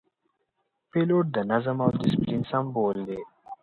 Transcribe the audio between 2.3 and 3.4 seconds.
سمبول دی.